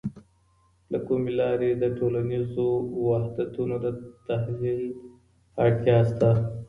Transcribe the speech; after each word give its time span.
له 0.91 0.97
کومې 1.07 1.31
لاري 1.39 1.71
د 1.77 1.83
ټولنیزو 1.97 2.69
وحدتونو 3.07 3.75
د 3.83 3.85
تحلیل 4.27 4.83
اړتیا 5.63 5.97
سته؟ 6.09 6.31